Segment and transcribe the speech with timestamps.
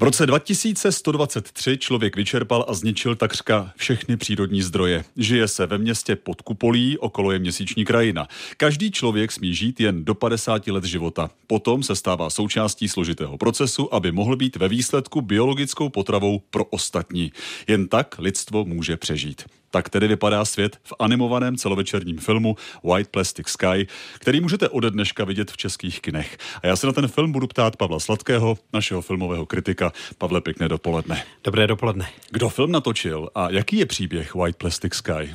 [0.00, 5.04] V roce 2123 člověk vyčerpal a zničil takřka všechny přírodní zdroje.
[5.16, 8.28] Žije se ve městě pod kupolí, okolo je měsíční krajina.
[8.56, 11.30] Každý člověk smí žít jen do 50 let života.
[11.46, 17.32] Potom se stává součástí složitého procesu, aby mohl být ve výsledku biologickou potravou pro ostatní.
[17.68, 19.44] Jen tak lidstvo může přežít.
[19.74, 23.86] Tak tedy vypadá svět v animovaném celovečerním filmu White Plastic Sky,
[24.18, 26.38] který můžete ode dneška vidět v českých kinech.
[26.62, 29.92] A já se na ten film budu ptát Pavla Sladkého, našeho filmového kritika.
[30.18, 31.24] Pavle, pěkné dopoledne.
[31.44, 32.08] Dobré dopoledne.
[32.30, 35.34] Kdo film natočil a jaký je příběh White Plastic Sky?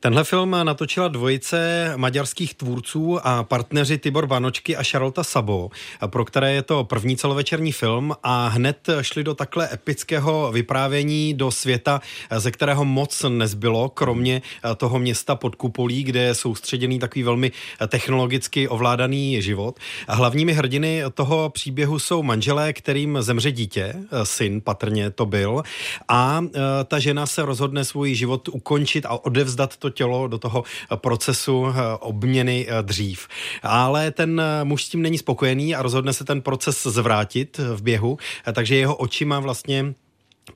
[0.00, 5.70] Tenhle film natočila dvojice maďarských tvůrců a partneři Tibor Vanočky a Charlotte Sabo,
[6.06, 11.50] pro které je to první celovečerní film a hned šli do takhle epického vyprávění do
[11.50, 12.00] světa,
[12.36, 14.42] ze kterého moc nezbylo, kromě
[14.76, 17.52] toho města pod kupolí, kde je soustředěný takový velmi
[17.88, 19.78] technologicky ovládaný život.
[20.08, 25.62] Hlavními hrdiny toho příběhu jsou manželé, kterým zemře dítě, syn patrně to byl,
[26.08, 26.44] a
[26.84, 30.64] ta žena se rozhodne svůj život ukončit a odevzdat to to tělo do toho
[30.96, 33.28] procesu eh, obměny eh, dřív.
[33.62, 37.82] Ale ten eh, muž s tím není spokojený a rozhodne se ten proces zvrátit v
[37.82, 38.18] běhu,
[38.52, 39.94] takže jeho očima vlastně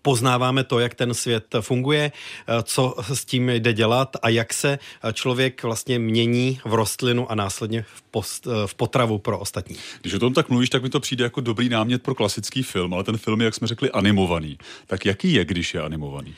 [0.02, 4.78] poznáváme to, jak ten svět funguje, eh, co s tím jde dělat a jak se
[4.78, 9.76] eh, člověk vlastně mění v rostlinu a následně v, post, eh, v potravu pro ostatní.
[10.00, 12.94] Když o tom tak mluvíš, tak mi to přijde jako dobrý námět pro klasický film,
[12.94, 14.58] ale ten film je, jak jsme řekli, animovaný.
[14.86, 16.34] Tak jaký je, když je animovaný?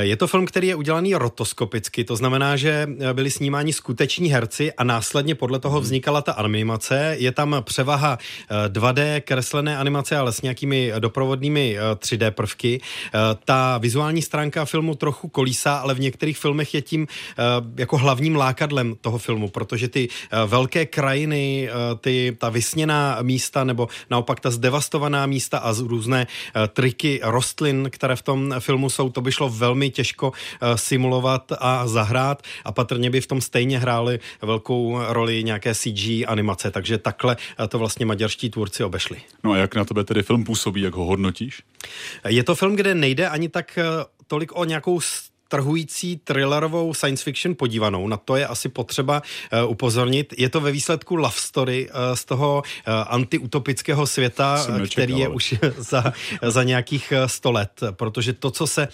[0.00, 4.84] Je to film, který je udělaný rotoskopicky, to znamená, že byli snímáni skuteční herci a
[4.84, 5.84] následně podle toho hmm.
[5.84, 7.16] vznikala ta animace.
[7.18, 8.18] Je tam převaha
[8.68, 12.80] 2D kreslené animace, ale s nějakými doprovodnými 3D prvky.
[13.06, 17.42] Eh, ta vizuální stránka filmu trochu kolísá, ale v některých filmech je tím eh,
[17.76, 21.68] jako hlavním lákadlem toho filmu, protože ty eh, velké krajiny,
[22.00, 26.26] ty, ta vysněná místa nebo naopak ta zdevastovaná místa a různé
[26.68, 30.32] triky rostlin, které v tom filmu jsou, to by šlo velmi těžko
[30.74, 36.70] simulovat a zahrát a patrně by v tom stejně hráli velkou roli nějaké CG animace,
[36.70, 37.36] takže takhle
[37.68, 39.16] to vlastně maďarští tvůrci obešli.
[39.44, 41.62] No a jak na tebe tedy film působí, jak ho hodnotíš?
[42.28, 43.84] Je to film, kde nejde ani tak eh,
[44.26, 45.00] tolik o nějakou
[45.48, 48.08] trhující thrillerovou science fiction podívanou.
[48.08, 49.22] Na to je asi potřeba
[49.64, 50.34] uh, upozornit.
[50.38, 55.54] Je to ve výsledku love story uh, z toho uh, antiutopického světa, který je už
[55.76, 57.80] za, za nějakých sto let.
[57.90, 58.88] Protože to, co se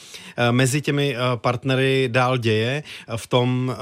[0.50, 2.82] mezi těmi partnery dál děje
[3.16, 3.76] v tom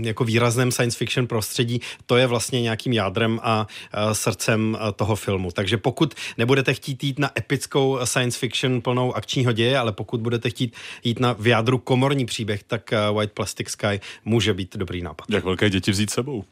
[0.00, 3.66] jako výrazném science fiction prostředí, to je vlastně nějakým jádrem a
[4.12, 5.50] srdcem toho filmu.
[5.50, 10.50] Takže pokud nebudete chtít jít na epickou science fiction plnou akčního děje, ale pokud budete
[10.50, 14.76] chtít jít na v jádru komor humorní příběh, tak eh, White Plastic Sky může být
[14.76, 15.26] dobrý nápad.
[15.30, 16.44] Jak velké děti vzít sebou?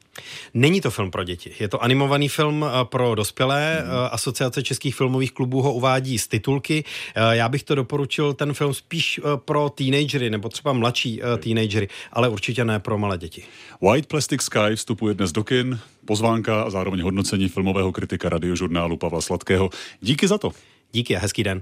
[0.54, 1.52] Není to film pro děti.
[1.60, 3.84] Je to animovaný film eh, pro dospělé.
[3.84, 4.08] Hmm.
[4.10, 6.84] Asociace českých filmových klubů ho uvádí z titulky.
[7.30, 12.64] Já bych to doporučil ten film spíš pro teenagery nebo třeba mladší teenagery, ale určitě
[12.64, 13.42] ne pro malé děti.
[13.80, 15.78] White Plastic Sky vstupuje dnes do kin.
[16.04, 19.70] Pozvánka a zároveň hodnocení filmového kritika radiožurnálu Pavla Sladkého.
[20.00, 20.50] Díky za to.
[20.92, 21.58] Díky a hezký den.